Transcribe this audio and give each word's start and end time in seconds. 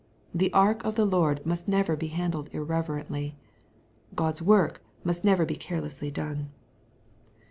The 0.33 0.51
ark 0.51 0.83
of 0.83 0.95
the 0.95 1.05
Lord 1.05 1.45
must 1.45 1.67
never 1.67 1.95
be 1.95 2.07
handled 2.07 2.49
irreverently. 2.53 3.37
God's 4.15 4.41
work 4.41 4.81
must 5.03 5.23
never 5.23 5.45
be 5.45 5.55
carelessly 5.55 6.09
done. 6.09 6.49